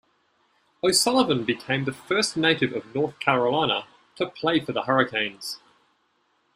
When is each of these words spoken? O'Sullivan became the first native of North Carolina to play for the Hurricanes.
O'Sullivan 0.83 1.43
became 1.43 1.85
the 1.85 1.93
first 1.93 2.35
native 2.35 2.73
of 2.73 2.95
North 2.95 3.19
Carolina 3.19 3.85
to 4.15 4.25
play 4.27 4.59
for 4.59 4.71
the 4.71 4.85
Hurricanes. 4.85 5.59